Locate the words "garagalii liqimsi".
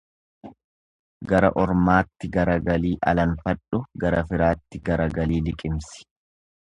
4.89-6.05